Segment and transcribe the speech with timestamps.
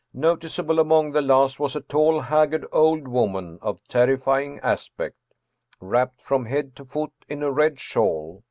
[0.15, 5.15] Noticeable among the last was a tall, haggard old woman of terrifying aspect,
[5.79, 8.39] wrapped from head to foot in a red shawl.